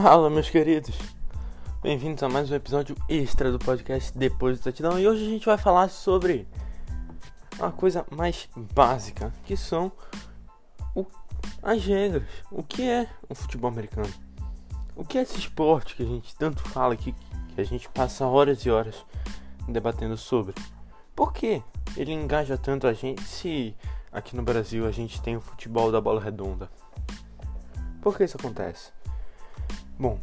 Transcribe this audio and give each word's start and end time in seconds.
Fala, 0.00 0.30
meus 0.30 0.48
queridos. 0.48 0.96
Bem-vindos 1.82 2.22
a 2.22 2.28
mais 2.28 2.50
um 2.50 2.54
episódio 2.54 2.96
extra 3.10 3.52
do 3.52 3.58
podcast 3.58 4.16
Depois 4.16 4.58
do 4.58 4.62
Touchdown. 4.62 4.98
E 4.98 5.06
hoje 5.06 5.22
a 5.22 5.28
gente 5.28 5.44
vai 5.44 5.58
falar 5.58 5.90
sobre 5.90 6.48
uma 7.58 7.70
coisa 7.70 8.06
mais 8.10 8.48
básica, 8.74 9.30
que 9.44 9.54
são 9.54 9.92
o, 10.94 11.04
as 11.62 11.84
regras. 11.84 12.26
O 12.50 12.62
que 12.62 12.88
é 12.88 13.06
o 13.28 13.34
futebol 13.34 13.70
americano? 13.70 14.08
O 14.96 15.04
que 15.04 15.18
é 15.18 15.20
esse 15.20 15.38
esporte 15.38 15.94
que 15.94 16.02
a 16.02 16.06
gente 16.06 16.34
tanto 16.36 16.66
fala 16.70 16.94
aqui, 16.94 17.14
que 17.54 17.60
a 17.60 17.64
gente 17.64 17.86
passa 17.90 18.26
horas 18.26 18.60
e 18.60 18.70
horas 18.70 19.04
debatendo 19.68 20.16
sobre? 20.16 20.54
Por 21.14 21.34
que 21.34 21.62
ele 21.98 22.12
engaja 22.12 22.56
tanto 22.56 22.86
a 22.86 22.94
gente 22.94 23.22
se 23.24 23.76
aqui 24.10 24.34
no 24.34 24.42
Brasil 24.42 24.86
a 24.86 24.90
gente 24.90 25.20
tem 25.20 25.36
o 25.36 25.40
futebol 25.42 25.92
da 25.92 26.00
bola 26.00 26.18
redonda? 26.18 26.70
Por 28.00 28.16
que 28.16 28.24
isso 28.24 28.38
acontece? 28.38 28.90
Bom, 29.98 30.18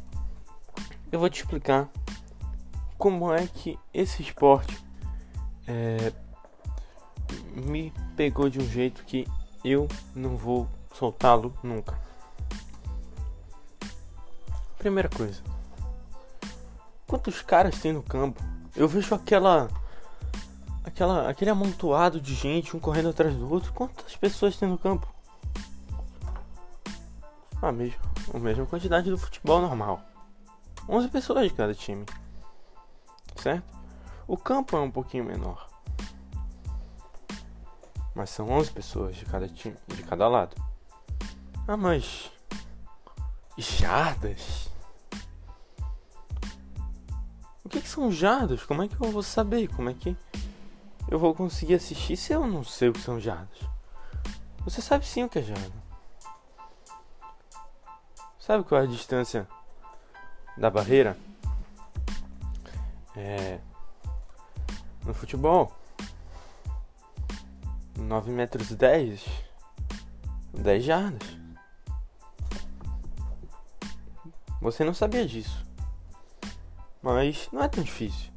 eu 1.12 1.20
vou 1.20 1.30
te 1.30 1.42
explicar 1.42 1.90
como 2.98 3.34
é 3.34 3.48
que 3.48 3.80
esse 3.94 4.22
esporte 4.22 4.78
é, 5.68 6.12
me 7.54 7.94
pegou 8.16 8.50
de 8.50 8.60
um 8.60 8.68
jeito 8.68 9.04
que 9.06 9.28
eu 9.64 9.88
não 10.16 10.36
vou 10.36 10.68
soltá-lo 10.94 11.54
nunca. 11.64 12.00
Primeira 14.78 15.10
coisa, 15.10 15.42
quantos 17.08 17.42
caras 17.42 17.80
tem 17.80 17.94
no 17.94 18.04
campo? 18.04 18.42
Eu 18.76 18.88
vejo 18.88 19.14
aquela, 19.14 19.70
aquela, 20.84 21.30
aquele 21.30 21.52
amontoado 21.52 22.20
de 22.20 22.34
gente, 22.34 22.76
um 22.76 22.80
correndo 22.80 23.10
atrás 23.10 23.36
do 23.36 23.52
outro. 23.52 23.74
Quantas 23.74 24.16
pessoas 24.16 24.58
tem 24.58 24.70
no 24.70 24.78
campo? 24.78 25.08
A 27.62 27.72
mesma, 27.72 28.00
a 28.34 28.40
mesma 28.40 28.66
quantidade 28.66 29.10
do 29.10 29.18
futebol 29.18 29.62
normal. 29.62 30.02
11 30.88 31.08
pessoas 31.10 31.48
de 31.50 31.54
cada 31.54 31.74
time. 31.74 32.06
Certo? 33.36 33.78
O 34.28 34.38
campo 34.38 34.76
é 34.76 34.80
um 34.80 34.92
pouquinho 34.92 35.24
menor. 35.24 35.68
Mas 38.14 38.30
são 38.30 38.50
11 38.50 38.72
pessoas 38.72 39.16
de 39.16 39.26
cada 39.26 39.48
time, 39.48 39.78
de 39.88 40.04
cada 40.04 40.28
lado. 40.28 40.56
Ah, 41.68 41.78
mas 41.78 42.32
jardas? 43.58 44.70
O 47.64 47.70
que, 47.70 47.82
que 47.82 47.88
são 47.88 48.12
jardas? 48.12 48.64
Como 48.64 48.82
é 48.82 48.88
que 48.88 49.00
eu 49.00 49.12
vou 49.12 49.22
saber? 49.22 49.68
Como 49.68 49.90
é 49.90 49.94
que 49.94 50.18
eu 51.08 51.20
vou 51.20 51.36
conseguir 51.36 51.76
assistir 51.76 52.18
se 52.18 52.34
eu 52.34 52.48
não 52.48 52.64
sei 52.64 52.90
o 52.90 52.94
que 52.94 53.02
são 53.02 53.20
jardas? 53.20 53.60
Você 54.64 54.82
sabe 54.82 55.06
sim 55.06 55.24
o 55.24 55.30
que 55.30 55.40
é 55.40 55.44
jarda. 55.44 55.89
Sabe 58.50 58.64
qual 58.64 58.82
é 58.82 58.84
a 58.86 58.88
distância 58.88 59.48
da 60.58 60.72
barreira? 60.72 61.16
É, 63.16 63.60
no 65.06 65.14
futebol, 65.14 65.72
9 67.96 68.32
metros 68.32 68.72
10, 68.72 69.24
10 70.52 70.84
jardas. 70.84 71.30
Você 74.60 74.84
não 74.84 74.96
sabia 74.96 75.28
disso. 75.28 75.64
Mas 77.04 77.48
não 77.54 77.62
é 77.62 77.68
tão 77.68 77.84
difícil. 77.84 78.32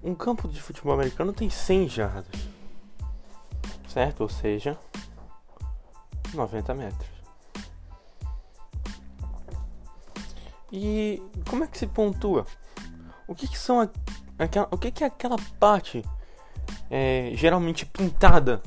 Um 0.00 0.14
campo 0.14 0.46
de 0.46 0.62
futebol 0.62 0.94
americano 0.94 1.32
tem 1.32 1.50
100 1.50 1.88
jardas. 1.88 2.40
Certo? 3.88 4.20
Ou 4.20 4.28
seja, 4.28 4.78
90 6.32 6.72
metros. 6.72 7.17
E 10.70 11.22
como 11.48 11.64
é 11.64 11.66
que 11.66 11.78
se 11.78 11.86
pontua? 11.86 12.46
O 13.26 13.34
que, 13.34 13.48
que 13.48 13.58
são 13.58 13.80
a, 13.80 13.88
aquela, 14.38 14.68
o 14.70 14.78
que, 14.78 14.90
que 14.90 15.04
é 15.04 15.06
aquela 15.06 15.36
parte 15.58 16.04
é, 16.90 17.30
geralmente 17.34 17.86
pintada 17.86 18.62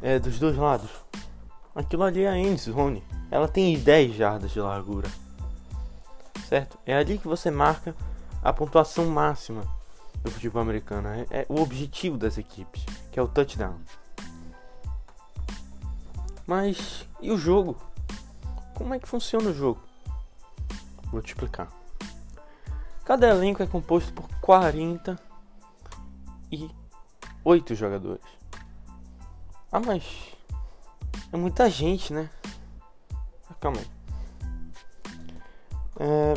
é, 0.00 0.18
dos 0.18 0.38
dois 0.38 0.56
lados? 0.56 0.90
Aquilo 1.74 2.02
ali 2.02 2.22
é 2.22 2.28
a 2.28 2.36
end 2.36 2.60
zone. 2.60 3.02
Ela 3.30 3.48
tem 3.48 3.78
10 3.78 4.14
jardas 4.14 4.50
de 4.50 4.60
largura. 4.60 5.08
Certo? 6.48 6.78
É 6.84 6.94
ali 6.94 7.18
que 7.18 7.26
você 7.26 7.50
marca 7.50 7.94
a 8.42 8.52
pontuação 8.52 9.06
máxima 9.06 9.62
do 10.22 10.30
futebol 10.30 10.60
americano. 10.60 11.08
É, 11.08 11.26
é 11.30 11.46
o 11.48 11.60
objetivo 11.60 12.18
das 12.18 12.36
equipes, 12.36 12.84
que 13.10 13.18
é 13.18 13.22
o 13.22 13.28
touchdown. 13.28 13.76
Mas 16.46 17.06
e 17.20 17.30
o 17.30 17.38
jogo? 17.38 17.76
Como 18.74 18.92
é 18.92 18.98
que 18.98 19.08
funciona 19.08 19.50
o 19.50 19.54
jogo? 19.54 19.80
Explicar. 21.20 21.68
Cada 23.04 23.28
elenco 23.28 23.62
é 23.62 23.66
composto 23.66 24.12
por 24.12 24.28
48 24.40 25.18
jogadores. 27.74 28.24
Ah, 29.70 29.80
mas 29.80 30.04
é 31.32 31.36
muita 31.36 31.68
gente, 31.68 32.12
né? 32.12 32.30
Ah, 33.50 33.54
calma 33.60 33.78
aí. 33.78 33.86
É, 35.98 36.34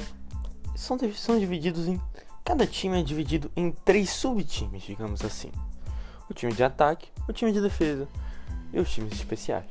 são, 0.75 0.97
são 1.13 1.39
divididos 1.39 1.87
em. 1.87 2.01
Cada 2.43 2.67
time 2.67 2.99
é 2.99 3.03
dividido 3.03 3.51
em 3.55 3.71
três 3.71 4.09
subtimes, 4.09 4.83
digamos 4.83 5.23
assim: 5.23 5.51
o 6.29 6.33
time 6.33 6.51
de 6.51 6.63
ataque, 6.63 7.11
o 7.27 7.33
time 7.33 7.51
de 7.51 7.61
defesa 7.61 8.07
e 8.73 8.79
os 8.79 8.91
times 8.91 9.13
especiais. 9.13 9.69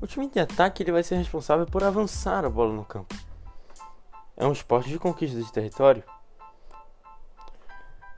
O 0.00 0.06
time 0.06 0.28
de 0.28 0.40
ataque 0.40 0.82
ele 0.82 0.92
vai 0.92 1.02
ser 1.02 1.16
responsável 1.16 1.66
por 1.66 1.84
avançar 1.84 2.44
a 2.44 2.50
bola 2.50 2.72
no 2.72 2.84
campo 2.84 3.31
é 4.36 4.46
um 4.46 4.52
esporte 4.52 4.88
de 4.88 4.98
conquista 4.98 5.40
de 5.40 5.52
território. 5.52 6.02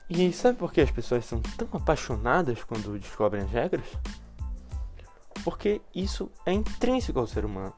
E 0.09 0.33
sabe 0.33 0.59
por 0.59 0.73
que 0.73 0.81
as 0.81 0.91
pessoas 0.91 1.25
são 1.25 1.41
tão 1.41 1.69
apaixonadas 1.73 2.63
quando 2.63 2.99
descobrem 2.99 3.43
as 3.43 3.51
regras? 3.51 3.87
Porque 5.43 5.81
isso 5.95 6.31
é 6.45 6.53
intrínseco 6.53 7.19
ao 7.19 7.27
ser 7.27 7.45
humano. 7.45 7.75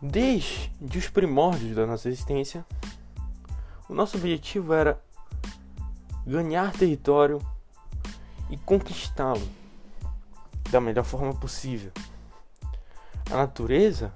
Desde 0.00 0.98
os 0.98 1.08
primórdios 1.08 1.74
da 1.74 1.84
nossa 1.84 2.08
existência, 2.08 2.64
o 3.88 3.94
nosso 3.94 4.16
objetivo 4.16 4.72
era 4.72 5.02
ganhar 6.24 6.72
território 6.72 7.40
e 8.48 8.56
conquistá-lo 8.56 9.48
da 10.70 10.80
melhor 10.80 11.04
forma 11.04 11.34
possível. 11.34 11.90
A 13.30 13.36
natureza 13.36 14.12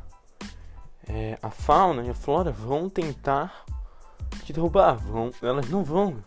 é, 1.08 1.38
a 1.42 1.50
fauna 1.50 2.02
e 2.04 2.10
a 2.10 2.14
flora 2.14 2.50
vão 2.50 2.88
tentar 2.88 3.64
te 4.44 4.52
derrubar, 4.52 4.94
vão, 4.96 5.30
elas 5.42 5.68
não 5.68 5.84
vão 5.84 6.22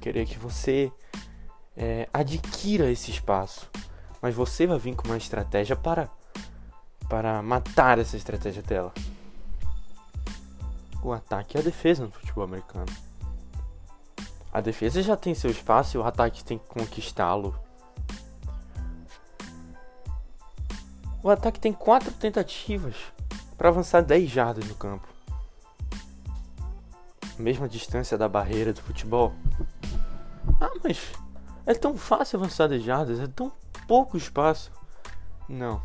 querer 0.00 0.26
que 0.26 0.38
você 0.38 0.92
é, 1.76 2.08
adquira 2.12 2.90
esse 2.90 3.10
espaço, 3.10 3.70
mas 4.20 4.34
você 4.34 4.66
vai 4.66 4.78
vir 4.78 4.94
com 4.94 5.06
uma 5.06 5.16
estratégia 5.16 5.76
para 5.76 6.08
para 7.08 7.42
matar 7.42 7.98
essa 7.98 8.16
estratégia 8.16 8.62
dela. 8.62 8.90
O 11.02 11.12
ataque 11.12 11.58
e 11.58 11.60
a 11.60 11.62
defesa 11.62 12.04
no 12.04 12.10
futebol 12.10 12.44
americano. 12.44 12.90
A 14.50 14.62
defesa 14.62 15.02
já 15.02 15.14
tem 15.14 15.34
seu 15.34 15.50
espaço 15.50 15.96
e 15.96 16.00
o 16.00 16.04
ataque 16.04 16.42
tem 16.42 16.56
que 16.56 16.66
conquistá-lo. 16.66 17.54
O 21.22 21.28
ataque 21.28 21.60
tem 21.60 21.72
quatro 21.72 22.10
tentativas 22.12 22.96
para 23.62 23.68
avançar 23.68 24.00
10 24.02 24.28
jardas 24.28 24.66
no 24.66 24.74
campo. 24.74 25.06
Mesma 27.38 27.68
distância 27.68 28.18
da 28.18 28.28
barreira 28.28 28.72
do 28.72 28.82
futebol. 28.82 29.32
Ah, 30.60 30.72
mas 30.82 31.12
é 31.64 31.72
tão 31.72 31.96
fácil 31.96 32.40
avançar 32.40 32.66
10 32.66 32.82
jardas, 32.82 33.20
é 33.20 33.28
tão 33.28 33.52
pouco 33.86 34.16
espaço. 34.16 34.72
Não. 35.48 35.80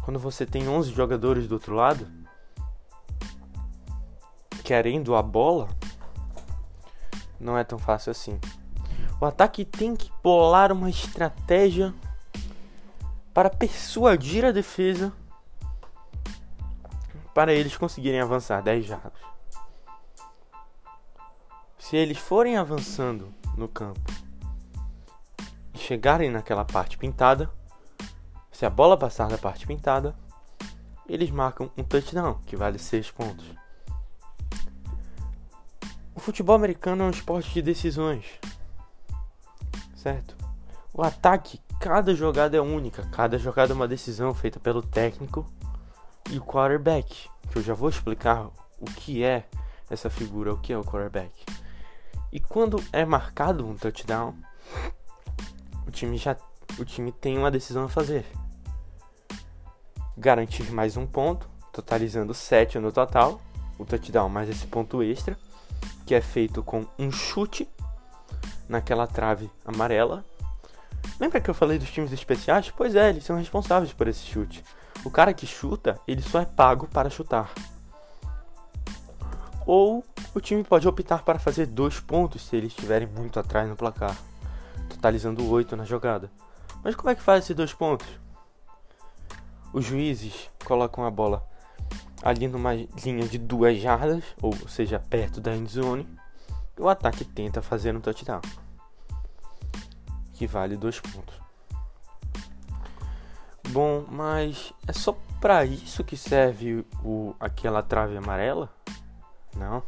Quando 0.00 0.20
você 0.20 0.46
tem 0.46 0.68
11 0.68 0.92
jogadores 0.92 1.48
do 1.48 1.56
outro 1.56 1.74
lado, 1.74 2.06
querendo 4.62 5.16
a 5.16 5.22
bola, 5.22 5.68
não 7.40 7.58
é 7.58 7.64
tão 7.64 7.80
fácil 7.80 8.12
assim. 8.12 8.38
O 9.20 9.26
ataque 9.26 9.64
tem 9.64 9.96
que 9.96 10.08
bolar 10.22 10.70
uma 10.70 10.88
estratégia 10.88 11.92
para 13.36 13.50
persuadir 13.50 14.46
a 14.46 14.50
defesa 14.50 15.12
para 17.34 17.52
eles 17.52 17.76
conseguirem 17.76 18.18
avançar 18.18 18.62
10 18.62 18.86
jardas. 18.86 19.20
Se 21.78 21.98
eles 21.98 22.16
forem 22.16 22.56
avançando 22.56 23.34
no 23.54 23.68
campo 23.68 24.10
e 25.74 25.78
chegarem 25.78 26.30
naquela 26.30 26.64
parte 26.64 26.96
pintada, 26.96 27.50
se 28.50 28.64
a 28.64 28.70
bola 28.70 28.96
passar 28.96 29.28
da 29.28 29.36
parte 29.36 29.66
pintada, 29.66 30.16
eles 31.06 31.30
marcam 31.30 31.70
um 31.76 31.84
touchdown, 31.84 32.40
que 32.46 32.56
vale 32.56 32.78
6 32.78 33.10
pontos. 33.10 33.44
O 36.14 36.20
futebol 36.20 36.56
americano 36.56 37.04
é 37.04 37.06
um 37.08 37.10
esporte 37.10 37.52
de 37.52 37.60
decisões, 37.60 38.24
certo? 39.94 40.34
O 40.94 41.02
ataque 41.02 41.60
cada 41.80 42.14
jogada 42.14 42.56
é 42.56 42.60
única, 42.60 43.06
cada 43.12 43.38
jogada 43.38 43.72
é 43.72 43.76
uma 43.76 43.88
decisão 43.88 44.34
feita 44.34 44.58
pelo 44.58 44.82
técnico 44.82 45.46
e 46.30 46.38
o 46.38 46.42
quarterback, 46.42 47.28
que 47.50 47.58
eu 47.58 47.62
já 47.62 47.74
vou 47.74 47.88
explicar 47.88 48.48
o 48.80 48.84
que 48.84 49.22
é 49.22 49.44
essa 49.88 50.10
figura, 50.10 50.52
o 50.52 50.58
que 50.58 50.72
é 50.72 50.78
o 50.78 50.84
quarterback. 50.84 51.44
E 52.32 52.40
quando 52.40 52.82
é 52.92 53.04
marcado 53.04 53.66
um 53.66 53.76
touchdown, 53.76 54.34
o 55.86 55.90
time 55.90 56.16
já 56.16 56.36
o 56.78 56.84
time 56.84 57.10
tem 57.12 57.38
uma 57.38 57.50
decisão 57.50 57.84
a 57.84 57.88
fazer. 57.88 58.26
Garantir 60.16 60.70
mais 60.72 60.96
um 60.96 61.06
ponto, 61.06 61.48
totalizando 61.72 62.34
7 62.34 62.78
no 62.78 62.92
total, 62.92 63.40
o 63.78 63.84
touchdown 63.84 64.28
mais 64.28 64.48
esse 64.48 64.66
ponto 64.66 65.02
extra, 65.02 65.38
que 66.04 66.14
é 66.14 66.20
feito 66.20 66.62
com 66.62 66.86
um 66.98 67.10
chute 67.10 67.68
naquela 68.68 69.06
trave 69.06 69.50
amarela. 69.64 70.24
Lembra 71.18 71.40
que 71.40 71.48
eu 71.48 71.54
falei 71.54 71.78
dos 71.78 71.90
times 71.90 72.12
especiais? 72.12 72.72
Pois 72.76 72.94
é, 72.94 73.10
eles 73.10 73.24
são 73.24 73.36
responsáveis 73.36 73.92
por 73.92 74.08
esse 74.08 74.24
chute. 74.24 74.62
O 75.04 75.10
cara 75.10 75.32
que 75.32 75.46
chuta, 75.46 75.98
ele 76.06 76.22
só 76.22 76.40
é 76.40 76.44
pago 76.44 76.86
para 76.88 77.10
chutar. 77.10 77.52
Ou 79.66 80.04
o 80.34 80.40
time 80.40 80.62
pode 80.62 80.86
optar 80.86 81.22
para 81.22 81.38
fazer 81.38 81.66
dois 81.66 81.98
pontos 81.98 82.42
se 82.42 82.56
eles 82.56 82.72
estiverem 82.72 83.08
muito 83.08 83.40
atrás 83.40 83.68
no 83.68 83.76
placar, 83.76 84.16
totalizando 84.88 85.48
oito 85.50 85.76
na 85.76 85.84
jogada. 85.84 86.30
Mas 86.84 86.94
como 86.94 87.10
é 87.10 87.14
que 87.14 87.22
faz 87.22 87.44
esses 87.44 87.56
dois 87.56 87.72
pontos? 87.72 88.06
Os 89.72 89.84
juízes 89.84 90.48
colocam 90.64 91.04
a 91.04 91.10
bola 91.10 91.46
ali 92.22 92.48
numa 92.48 92.74
linha 92.74 93.26
de 93.28 93.38
duas 93.38 93.78
jardas, 93.78 94.24
ou 94.40 94.52
seja, 94.68 94.98
perto 94.98 95.40
da 95.40 95.54
end 95.54 95.70
zone, 95.70 96.08
e 96.76 96.80
o 96.80 96.88
ataque 96.88 97.24
tenta 97.24 97.62
fazer 97.62 97.94
um 97.94 98.00
touchdown, 98.00 98.40
que 100.36 100.46
vale 100.46 100.76
dois 100.76 101.00
pontos. 101.00 101.34
Bom, 103.70 104.04
mas 104.08 104.72
é 104.86 104.92
só 104.92 105.16
para 105.40 105.64
isso 105.64 106.04
que 106.04 106.16
serve 106.16 106.84
o, 107.02 107.34
aquela 107.40 107.82
trave 107.82 108.16
amarela? 108.16 108.70
Não. 109.56 109.82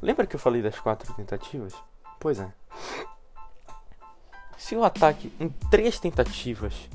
Lembra 0.00 0.26
que 0.26 0.34
eu 0.34 0.40
falei 0.40 0.62
das 0.62 0.78
quatro 0.78 1.12
tentativas? 1.14 1.74
Pois 2.18 2.38
é. 2.38 2.52
Se 4.56 4.74
o 4.76 4.84
ataque 4.84 5.32
em 5.38 5.48
três 5.48 5.98
tentativas 5.98 6.88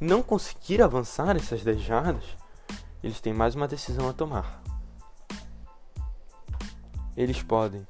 não 0.00 0.22
conseguir 0.22 0.82
avançar 0.82 1.36
essas 1.36 1.62
10 1.62 1.80
jardas, 1.80 2.24
eles 3.02 3.20
têm 3.20 3.32
mais 3.32 3.54
uma 3.54 3.68
decisão 3.68 4.08
a 4.08 4.12
tomar. 4.12 4.62
Eles 7.16 7.42
podem 7.42 7.86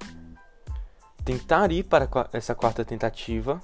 tentar 1.24 1.72
ir 1.72 1.84
para 1.84 2.08
essa 2.32 2.54
quarta 2.54 2.84
tentativa, 2.84 3.60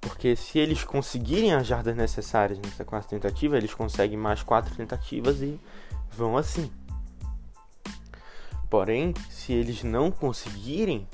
porque 0.00 0.36
se 0.36 0.58
eles 0.58 0.84
conseguirem 0.84 1.54
as 1.54 1.66
jardas 1.66 1.96
necessárias 1.96 2.58
nessa 2.58 2.84
quarta 2.84 3.08
tentativa, 3.08 3.56
eles 3.56 3.72
conseguem 3.72 4.18
mais 4.18 4.42
quatro 4.42 4.74
tentativas 4.74 5.40
e 5.40 5.58
vão 6.12 6.36
assim. 6.36 6.70
Porém, 8.68 9.14
se 9.30 9.52
eles 9.52 9.82
não 9.82 10.10
conseguirem 10.10 11.08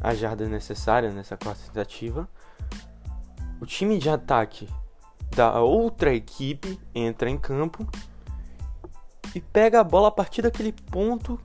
as 0.00 0.18
jardas 0.18 0.48
necessárias 0.48 1.12
nessa 1.14 1.36
quarta 1.36 1.62
tentativa, 1.66 2.28
o 3.60 3.66
time 3.66 3.98
de 3.98 4.08
ataque 4.08 4.68
da 5.34 5.60
outra 5.60 6.14
equipe 6.14 6.78
entra 6.94 7.28
em 7.28 7.36
campo 7.36 7.86
e 9.34 9.40
pega 9.40 9.80
a 9.80 9.84
bola 9.84 10.08
a 10.08 10.12
partir 10.12 10.42
daquele 10.42 10.72
ponto 10.72 11.40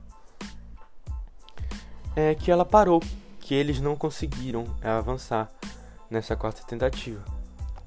é, 2.16 2.34
que 2.34 2.50
ela 2.50 2.64
parou, 2.64 3.02
que 3.40 3.54
eles 3.54 3.80
não 3.80 3.96
conseguiram 3.96 4.64
avançar 4.82 5.50
nessa 6.10 6.36
quarta 6.36 6.62
tentativa. 6.62 7.24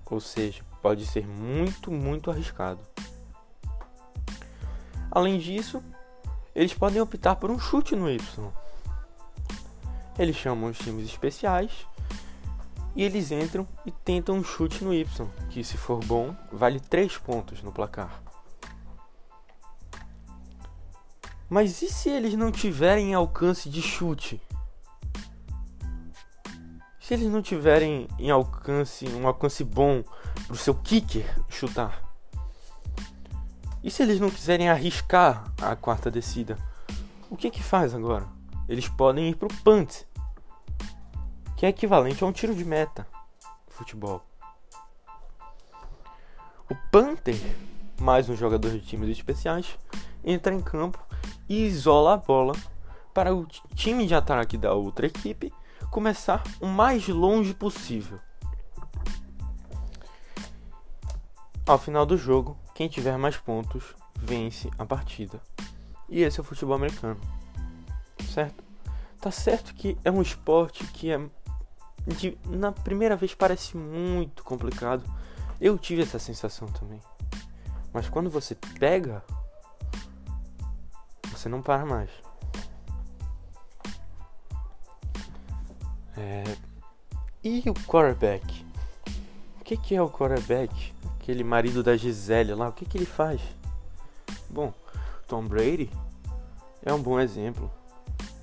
Ou 0.06 0.20
seja, 0.20 0.64
pode 0.82 1.06
ser 1.06 1.28
muito, 1.28 1.92
muito 1.92 2.32
arriscado. 2.32 2.80
Além 5.10 5.40
disso, 5.40 5.82
eles 6.54 6.74
podem 6.74 7.02
optar 7.02 7.36
por 7.36 7.50
um 7.50 7.60
chute 7.60 7.96
no 7.96 8.10
Y. 8.10 8.52
Eles 10.18 10.36
chamam 10.36 10.70
os 10.70 10.78
times 10.78 11.06
especiais 11.06 11.86
e 12.96 13.04
eles 13.04 13.32
entram 13.32 13.68
e 13.86 13.92
tentam 13.92 14.36
um 14.36 14.44
chute 14.44 14.84
no 14.84 14.94
Y, 14.94 15.28
que 15.50 15.64
se 15.64 15.78
for 15.78 16.04
bom, 16.04 16.36
vale 16.52 16.80
3 16.80 17.18
pontos 17.20 17.62
no 17.62 17.72
placar. 17.72 18.27
Mas 21.50 21.82
e 21.82 21.90
se 21.90 22.10
eles 22.10 22.34
não 22.34 22.52
tiverem 22.52 23.14
alcance 23.14 23.70
de 23.70 23.82
chute? 23.82 24.42
Se 27.00 27.14
eles 27.14 27.32
não 27.32 27.42
tiverem 27.42 28.08
em 28.20 28.30
alcance, 28.30 29.08
um 29.08 29.26
alcance 29.26 29.64
bom 29.64 30.04
para 30.46 30.54
o 30.54 30.58
seu 30.58 30.76
kicker 30.76 31.26
chutar? 31.48 32.04
E 33.82 33.90
se 33.90 34.04
eles 34.04 34.20
não 34.20 34.30
quiserem 34.30 34.68
arriscar 34.68 35.50
a 35.62 35.74
quarta 35.74 36.12
descida? 36.12 36.58
O 37.30 37.38
que 37.38 37.50
que 37.50 37.64
faz 37.64 37.94
agora? 37.96 38.28
Eles 38.68 38.90
podem 38.90 39.30
ir 39.30 39.36
para 39.38 39.48
o 39.48 39.54
punt, 39.64 40.04
que 41.56 41.66
é 41.66 41.70
equivalente 41.70 42.22
a 42.22 42.28
um 42.28 42.34
tiro 42.34 42.54
de 42.54 42.66
meta 42.66 43.08
futebol. 43.70 44.22
O 46.70 46.76
Panther, 46.92 47.40
mais 48.02 48.28
um 48.28 48.36
jogador 48.36 48.72
de 48.72 48.82
times 48.82 49.10
especiais, 49.10 49.78
entra 50.26 50.54
em 50.54 50.60
campo 50.60 51.07
e 51.48 51.66
isola 51.66 52.14
a 52.14 52.18
bola 52.18 52.54
para 53.14 53.34
o 53.34 53.46
time 53.76 54.06
de 54.06 54.14
ataque 54.14 54.58
da 54.58 54.74
outra 54.74 55.08
equipe 55.08 55.52
começar 55.90 56.44
o 56.60 56.68
mais 56.68 57.08
longe 57.08 57.54
possível. 57.54 58.20
Ao 61.66 61.78
final 61.78 62.06
do 62.06 62.18
jogo, 62.18 62.58
quem 62.74 62.88
tiver 62.88 63.18
mais 63.18 63.38
pontos 63.38 63.96
vence 64.16 64.70
a 64.78 64.86
partida. 64.86 65.42
E 66.08 66.22
esse 66.22 66.40
é 66.40 66.42
o 66.42 66.46
futebol 66.46 66.76
americano. 66.76 67.20
Certo? 68.34 68.64
Tá 69.20 69.32
certo 69.32 69.74
que 69.74 69.98
é 70.06 70.12
um 70.12 70.22
esporte 70.22 70.86
que 70.86 71.12
é 71.12 71.20
de, 72.06 72.38
na 72.46 72.72
primeira 72.72 73.16
vez 73.16 73.34
parece 73.34 73.76
muito 73.76 74.44
complicado. 74.44 75.04
Eu 75.60 75.78
tive 75.78 76.04
essa 76.04 76.20
sensação 76.20 76.68
também. 76.68 77.02
Mas 77.92 78.08
quando 78.08 78.30
você 78.30 78.56
pega, 78.80 79.24
você 81.38 81.48
não 81.48 81.62
para 81.62 81.86
mais. 81.86 82.10
É... 86.18 86.44
E 87.44 87.64
o 87.70 87.74
quarterback? 87.74 88.66
O 89.62 89.64
que, 89.64 89.78
que 89.78 89.96
é 89.96 90.02
o 90.02 90.10
quarterback? 90.10 90.94
Aquele 91.20 91.44
marido 91.44 91.84
da 91.84 91.96
Gisele 91.96 92.54
lá, 92.56 92.70
o 92.70 92.74
que, 92.74 92.86
que 92.86 92.98
ele 92.98 93.06
faz? 93.06 93.42
Bom, 94.50 94.74
Tom 95.28 95.44
Brady 95.44 95.90
é 96.84 96.92
um 96.94 97.02
bom 97.02 97.20
exemplo. 97.20 97.72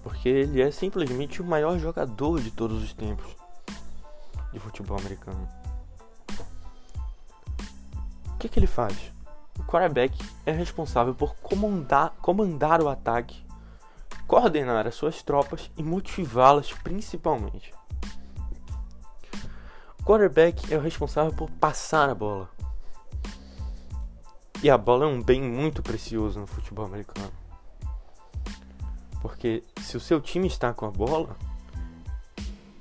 Porque 0.02 0.28
ele 0.28 0.62
é 0.62 0.71
simplesmente 0.71 1.40
o 1.40 1.45
maior 1.45 1.78
jogador 1.78 2.40
de 2.40 2.50
todos 2.50 2.83
os 2.83 2.92
tempos 2.92 3.35
de 4.52 4.61
futebol 4.61 4.99
americano. 4.99 5.49
O 8.35 8.37
que, 8.38 8.49
que 8.49 8.59
ele 8.59 8.66
faz? 8.66 9.13
O 9.58 9.62
quarterback 9.62 10.16
é 10.44 10.52
responsável 10.52 11.14
por 11.14 11.34
comandar, 11.37 12.11
comandar 12.20 12.80
o 12.82 12.88
ataque, 12.88 13.44
coordenar 14.26 14.87
as 14.87 14.94
suas 14.94 15.23
tropas 15.23 15.70
e 15.76 15.82
motivá-las 15.82 16.73
principalmente. 16.73 17.73
O 20.00 20.04
quarterback 20.04 20.73
é 20.73 20.76
o 20.76 20.80
responsável 20.80 21.32
por 21.32 21.50
passar 21.50 22.08
a 22.11 22.14
bola. 22.14 22.50
E 24.62 24.70
a 24.70 24.78
bola 24.78 25.04
é 25.04 25.08
um 25.08 25.23
bem 25.23 25.42
muito 25.42 25.82
precioso 25.82 26.40
no 26.40 26.46
futebol 26.46 26.84
americano. 26.84 27.32
Porque 29.20 29.62
se 29.80 29.96
o 29.96 30.00
seu 30.00 30.20
time 30.20 30.46
está 30.46 30.75
com 30.75 30.84
a 30.87 30.90
bola, 30.90 31.37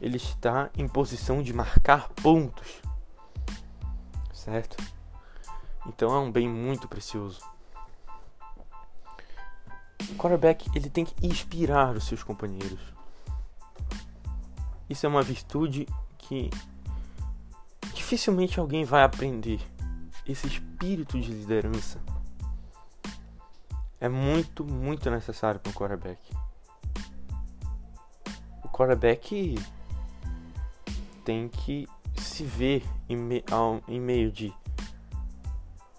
ele 0.02 0.18
está 0.18 0.70
em 0.78 0.88
posição 0.88 1.42
de 1.42 1.54
marcar 1.54 2.10
pontos. 2.10 2.82
Certo? 4.34 4.76
Então 5.86 6.14
é 6.16 6.20
um 6.20 6.32
bem 6.32 6.48
muito 6.48 6.88
precioso. 6.88 7.42
O 10.10 10.16
quarterback 10.16 10.70
ele 10.76 10.90
tem 10.90 11.06
que 11.06 11.26
inspirar 11.26 11.96
os 11.96 12.06
seus 12.06 12.24
companheiros. 12.24 12.80
Isso 14.90 15.06
é 15.06 15.10
uma 15.10 15.24
virtude 15.24 15.88
que 16.18 16.50
dificilmente 17.94 18.60
alguém 18.60 18.86
vai 18.86 19.04
aprender. 19.04 19.62
Esse 20.26 20.48
espírito 20.48 21.20
de 21.20 21.32
liderança 21.32 22.00
é 24.00 24.08
muito, 24.08 24.64
muito 24.64 25.10
necessário 25.10 25.60
para 25.60 25.70
o 25.70 25.74
quarterback. 25.74 26.20
O 28.64 28.70
quarterback 28.70 29.58
tem 31.24 31.48
que 31.48 31.88
se 32.18 32.44
ver 32.44 32.84
em, 33.08 33.16
me, 33.16 33.44
ao, 33.50 33.82
em 33.88 34.00
meio 34.00 34.32
de 34.32 34.54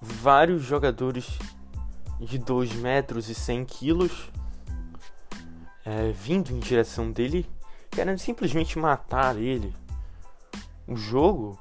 vários 0.00 0.62
jogadores 0.62 1.38
de 2.20 2.38
2 2.38 2.74
metros 2.74 3.28
e 3.28 3.34
100 3.34 3.64
quilos 3.64 4.30
é, 5.84 6.12
vindo 6.12 6.50
em 6.50 6.58
direção 6.58 7.10
dele, 7.10 7.46
querendo 7.90 8.18
simplesmente 8.18 8.78
matar 8.78 9.36
ele 9.36 9.74
o 10.86 10.96
jogo 10.96 11.58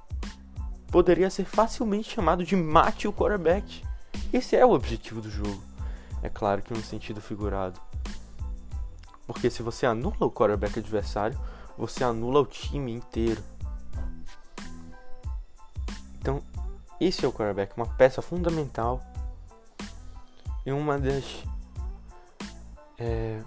poderia 0.91 1.29
ser 1.29 1.45
facilmente 1.45 2.13
chamado 2.13 2.43
de 2.43 2.55
mate 2.55 3.07
o 3.07 3.13
quarterback. 3.13 3.83
Esse 4.31 4.55
é 4.55 4.65
o 4.65 4.71
objetivo 4.71 5.21
do 5.21 5.29
jogo. 5.29 5.63
É 6.21 6.29
claro 6.29 6.61
que 6.61 6.73
no 6.73 6.81
sentido 6.81 7.21
figurado. 7.21 7.79
Porque 9.25 9.49
se 9.49 9.63
você 9.63 9.85
anula 9.85 10.25
o 10.25 10.31
quarterback 10.31 10.79
adversário, 10.79 11.39
você 11.77 12.03
anula 12.03 12.41
o 12.41 12.45
time 12.45 12.91
inteiro. 12.91 13.41
Esse 17.03 17.25
é 17.25 17.27
o 17.27 17.33
quarterback, 17.33 17.75
uma 17.75 17.87
peça 17.87 18.21
fundamental 18.21 19.01
e 20.65 20.71
uma 20.71 20.97
das 20.97 21.43
é, 22.97 23.41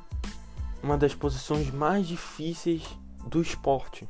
uma 0.83 0.99
das 0.99 1.15
posições 1.15 1.71
mais 1.71 2.07
difíceis 2.07 2.83
do 3.27 3.41
esporte. 3.41 4.09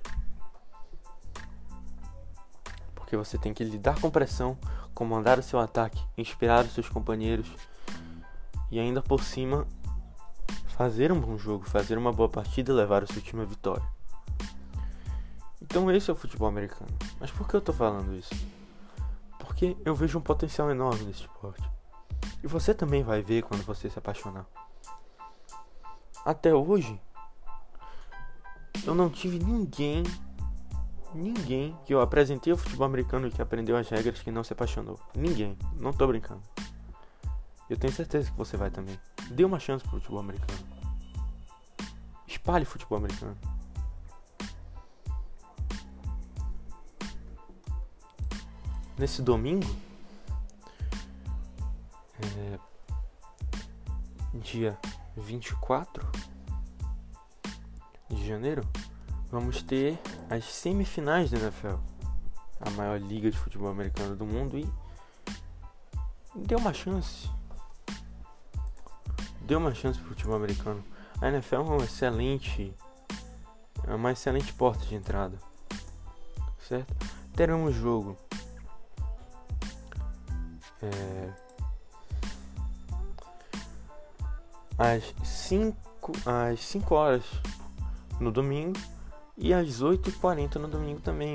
Porque 2.94 3.16
você 3.16 3.38
tem 3.38 3.54
que 3.54 3.62
lidar 3.62 4.00
com 4.00 4.10
pressão, 4.10 4.58
comandar 4.92 5.38
o 5.38 5.42
seu 5.42 5.60
ataque, 5.60 6.02
inspirar 6.18 6.64
os 6.64 6.72
seus 6.72 6.88
companheiros 6.88 7.48
e 8.70 8.80
ainda 8.80 9.00
por 9.00 9.22
cima 9.22 9.66
fazer 10.76 11.12
um 11.12 11.20
bom 11.20 11.38
jogo, 11.38 11.64
fazer 11.64 11.96
uma 11.96 12.12
boa 12.12 12.28
partida 12.28 12.72
e 12.72 12.74
levar 12.74 13.02
o 13.02 13.12
seu 13.12 13.22
time 13.22 13.42
à 13.42 13.46
vitória. 13.46 13.86
Então 15.62 15.90
esse 15.90 16.10
é 16.10 16.12
o 16.12 16.16
futebol 16.16 16.48
americano. 16.48 16.90
Mas 17.20 17.30
por 17.30 17.48
que 17.48 17.54
eu 17.54 17.60
tô 17.60 17.72
falando 17.72 18.14
isso? 18.14 18.34
Porque 19.56 19.74
eu 19.86 19.94
vejo 19.94 20.18
um 20.18 20.20
potencial 20.20 20.70
enorme 20.70 21.04
nesse 21.04 21.22
esporte. 21.22 21.66
E 22.44 22.46
você 22.46 22.74
também 22.74 23.02
vai 23.02 23.22
ver 23.22 23.42
quando 23.42 23.64
você 23.64 23.88
se 23.88 23.98
apaixonar. 23.98 24.44
Até 26.26 26.54
hoje, 26.54 27.00
eu 28.84 28.94
não 28.94 29.08
tive 29.08 29.38
ninguém, 29.38 30.02
ninguém 31.14 31.74
que 31.86 31.94
eu 31.94 32.02
apresentei 32.02 32.52
o 32.52 32.56
futebol 32.58 32.86
americano 32.86 33.28
e 33.28 33.30
que 33.30 33.40
aprendeu 33.40 33.78
as 33.78 33.88
regras 33.88 34.20
que 34.20 34.30
não 34.30 34.44
se 34.44 34.52
apaixonou. 34.52 35.00
Ninguém, 35.14 35.56
não 35.80 35.90
tô 35.90 36.06
brincando. 36.06 36.42
Eu 37.70 37.78
tenho 37.78 37.94
certeza 37.94 38.30
que 38.30 38.36
você 38.36 38.58
vai 38.58 38.70
também. 38.70 39.00
Dê 39.30 39.42
uma 39.42 39.58
chance 39.58 39.82
pro 39.84 39.98
futebol 39.98 40.20
americano. 40.20 40.58
Espalhe 42.26 42.66
futebol 42.66 42.98
americano. 42.98 43.38
Nesse 48.98 49.20
domingo, 49.20 49.66
é, 52.18 52.58
dia 54.38 54.78
24 55.14 56.02
de 58.08 58.26
janeiro, 58.26 58.66
vamos 59.30 59.62
ter 59.62 59.98
as 60.30 60.46
semifinais 60.46 61.30
da 61.30 61.36
NFL, 61.36 61.76
a 62.58 62.70
maior 62.70 62.98
liga 62.98 63.30
de 63.30 63.36
futebol 63.36 63.68
americano 63.68 64.16
do 64.16 64.24
mundo 64.24 64.56
e 64.56 64.66
deu 66.34 66.58
uma 66.58 66.72
chance. 66.72 67.28
Deu 69.42 69.58
uma 69.58 69.74
chance 69.74 69.98
pro 69.98 70.08
futebol 70.08 70.36
americano. 70.36 70.82
A 71.20 71.28
NFL 71.28 71.56
é 71.56 71.58
uma 71.58 71.84
excelente 71.84 72.74
é 73.86 73.94
uma 73.94 74.12
excelente 74.12 74.54
porta 74.54 74.86
de 74.86 74.94
entrada. 74.94 75.38
Certo? 76.58 76.94
Teremos 77.34 77.74
jogo 77.74 78.16
é, 80.82 81.32
às 84.78 85.14
5 85.24 85.76
às 86.24 86.60
5 86.60 86.94
horas 86.94 87.24
no 88.20 88.30
domingo 88.30 88.78
e 89.36 89.52
às 89.52 89.82
8h40 89.82 90.56
no 90.56 90.68
domingo 90.68 91.00
também. 91.00 91.34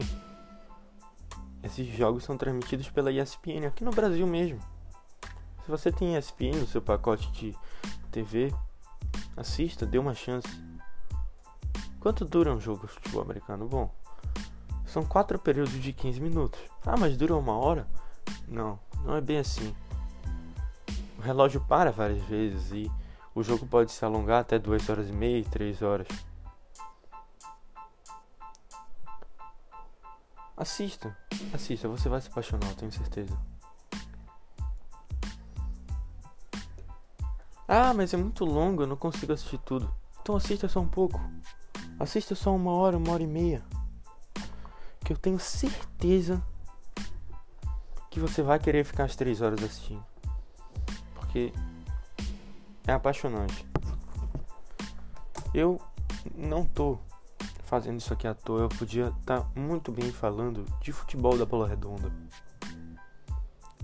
Esses 1.63 1.87
jogos 1.95 2.23
são 2.23 2.37
transmitidos 2.37 2.89
pela 2.89 3.11
ESPN 3.11 3.67
aqui 3.67 3.83
no 3.83 3.91
Brasil 3.91 4.25
mesmo. 4.25 4.59
Se 5.63 5.69
você 5.69 5.91
tem 5.91 6.17
ESPN 6.17 6.59
no 6.59 6.67
seu 6.67 6.81
pacote 6.81 7.31
de 7.31 7.55
TV, 8.11 8.53
assista, 9.37 9.85
dê 9.85 9.99
uma 9.99 10.15
chance. 10.15 10.47
Quanto 11.99 12.25
dura 12.25 12.51
um 12.51 12.59
jogo 12.59 12.87
de 12.87 12.93
futebol 12.93 13.21
americano? 13.21 13.67
Bom, 13.67 13.93
são 14.85 15.05
quatro 15.05 15.37
períodos 15.37 15.73
de 15.73 15.93
15 15.93 16.19
minutos. 16.19 16.59
Ah, 16.83 16.97
mas 16.97 17.15
dura 17.15 17.35
uma 17.35 17.55
hora? 17.55 17.87
Não, 18.47 18.79
não 19.03 19.15
é 19.15 19.21
bem 19.21 19.37
assim. 19.37 19.75
O 21.17 21.21
relógio 21.21 21.61
para 21.61 21.91
várias 21.91 22.21
vezes 22.23 22.71
e 22.71 22.91
o 23.33 23.43
jogo 23.43 23.65
pode 23.65 23.91
se 23.91 24.03
alongar 24.03 24.41
até 24.41 24.59
2 24.59 24.89
horas 24.89 25.09
e 25.09 25.13
meia, 25.13 25.43
3 25.45 25.81
horas. 25.81 26.07
Assista, 30.57 31.17
assista, 31.53 31.87
você 31.87 32.07
vai 32.07 32.21
se 32.21 32.27
apaixonar, 32.27 32.73
tenho 32.75 32.91
certeza. 32.91 33.37
Ah, 37.67 37.93
mas 37.93 38.13
é 38.13 38.17
muito 38.17 38.43
longo, 38.43 38.83
eu 38.83 38.87
não 38.87 38.97
consigo 38.97 39.31
assistir 39.31 39.57
tudo. 39.59 39.91
Então 40.21 40.35
assista 40.35 40.67
só 40.67 40.81
um 40.81 40.87
pouco. 40.87 41.19
Assista 41.99 42.35
só 42.35 42.53
uma 42.53 42.71
hora, 42.71 42.97
uma 42.97 43.11
hora 43.13 43.23
e 43.23 43.27
meia. 43.27 43.63
Que 45.05 45.13
eu 45.13 45.17
tenho 45.17 45.39
certeza 45.39 46.43
que 48.11 48.19
você 48.19 48.43
vai 48.43 48.59
querer 48.59 48.83
ficar 48.83 49.05
as 49.05 49.15
três 49.15 49.41
horas 49.41 49.63
assistindo. 49.63 50.05
Porque 51.15 51.53
é 52.85 52.91
apaixonante. 52.91 53.65
Eu 55.53 55.81
não 56.35 56.65
tô 56.65 56.99
fazendo 57.63 57.99
isso 57.99 58.11
aqui 58.11 58.27
à 58.27 58.33
toa, 58.33 58.63
eu 58.63 58.69
podia 58.69 59.07
estar 59.19 59.41
tá 59.41 59.47
muito 59.55 59.93
bem 59.93 60.11
falando 60.11 60.65
de 60.81 60.91
futebol 60.91 61.37
da 61.37 61.45
bola 61.45 61.65
redonda. 61.65 62.11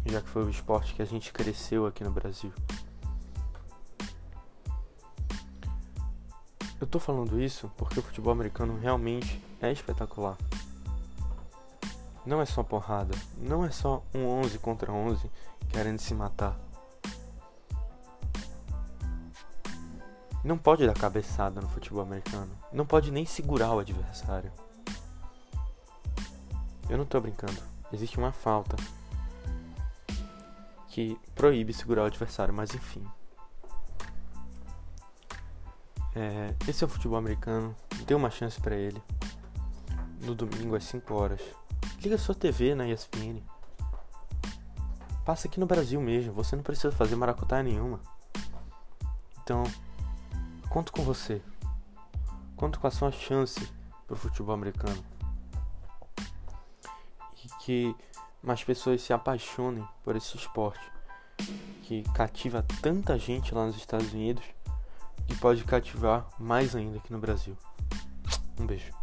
Já 0.05 0.21
que 0.21 0.27
foi 0.27 0.43
o 0.43 0.49
esporte 0.49 0.93
que 0.93 1.01
a 1.01 1.05
gente 1.05 1.31
cresceu 1.31 1.85
aqui 1.85 2.03
no 2.03 2.11
Brasil. 2.11 2.51
Eu 6.79 6.85
tô 6.85 6.99
falando 6.99 7.41
isso 7.41 7.71
porque 7.77 7.99
o 7.99 8.03
futebol 8.03 8.33
americano 8.33 8.77
realmente 8.77 9.41
é 9.61 9.71
espetacular. 9.71 10.37
Não 12.27 12.41
é 12.41 12.45
só 12.45 12.61
porrada, 12.61 13.17
não 13.37 13.63
é 13.63 13.71
só 13.71 14.03
um 14.13 14.27
11 14.27 14.59
contra 14.59 14.91
11 14.91 15.31
querendo 15.69 15.99
se 15.99 16.13
matar. 16.13 16.59
Não 20.43 20.57
pode 20.57 20.85
dar 20.85 20.93
cabeçada 20.93 21.61
no 21.61 21.69
futebol 21.69 22.01
americano. 22.01 22.51
Não 22.73 22.85
pode 22.85 23.11
nem 23.11 23.25
segurar 23.25 23.71
o 23.71 23.79
adversário. 23.79 24.51
Eu 26.89 26.97
não 26.97 27.05
tô 27.05 27.21
brincando. 27.21 27.63
Existe 27.93 28.17
uma 28.17 28.33
falta 28.33 28.75
que 30.89 31.17
proíbe 31.33 31.71
segurar 31.71 32.03
o 32.03 32.07
adversário, 32.07 32.53
mas 32.53 32.75
enfim. 32.75 33.07
É, 36.13 36.53
esse 36.67 36.83
é 36.83 36.87
o 36.87 36.89
futebol 36.89 37.17
americano. 37.17 37.73
Dê 38.05 38.13
uma 38.13 38.29
chance 38.29 38.59
para 38.59 38.75
ele. 38.75 39.01
No 40.23 40.35
domingo 40.35 40.75
às 40.75 40.83
5 40.83 41.13
horas. 41.13 41.41
Liga 42.01 42.17
sua 42.17 42.35
TV 42.35 42.75
na 42.75 42.87
ESPN. 42.87 43.41
Passa 45.25 45.47
aqui 45.47 45.59
no 45.59 45.65
Brasil 45.65 45.99
mesmo. 45.99 46.33
Você 46.33 46.55
não 46.55 46.63
precisa 46.63 46.91
fazer 46.91 47.15
maracutaia 47.15 47.63
nenhuma. 47.63 47.99
Então, 49.41 49.63
Conto 50.69 50.91
com 50.91 51.01
você. 51.01 51.41
Conto 52.55 52.79
com 52.79 52.87
a 52.87 52.91
sua 52.91 53.11
chance 53.11 53.67
para 54.05 54.13
o 54.13 54.17
futebol 54.17 54.53
americano. 54.53 55.03
E 57.43 57.47
que 57.63 57.95
mais 58.43 58.63
pessoas 58.63 59.01
se 59.01 59.13
apaixonem 59.13 59.87
por 60.03 60.15
esse 60.15 60.37
esporte 60.37 60.91
que 61.83 62.03
cativa 62.13 62.65
tanta 62.81 63.17
gente 63.17 63.55
lá 63.55 63.65
nos 63.65 63.77
Estados 63.77 64.11
Unidos 64.11 64.43
e 65.29 65.35
pode 65.35 65.63
cativar 65.63 66.27
mais 66.37 66.75
ainda 66.75 66.97
aqui 66.97 67.11
no 67.11 67.19
Brasil. 67.19 67.57
Um 68.59 68.65
beijo. 68.65 68.96